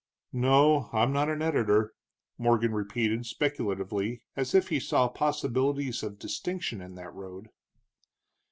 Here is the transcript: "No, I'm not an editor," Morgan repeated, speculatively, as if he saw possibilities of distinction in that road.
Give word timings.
"No, 0.33 0.89
I'm 0.93 1.13
not 1.13 1.29
an 1.29 1.43
editor," 1.43 1.93
Morgan 2.39 2.73
repeated, 2.73 3.23
speculatively, 3.27 4.23
as 4.35 4.55
if 4.55 4.69
he 4.69 4.79
saw 4.79 5.07
possibilities 5.07 6.01
of 6.01 6.17
distinction 6.17 6.81
in 6.81 6.95
that 6.95 7.13
road. 7.13 7.49